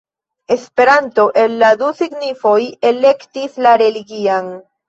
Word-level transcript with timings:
Esperanto 0.53 1.25
el 1.43 1.53
la 1.65 1.69
du 1.83 1.91
signifoj 2.01 2.57
elektis 2.93 3.63
la 3.67 3.79
religian. 3.87 4.53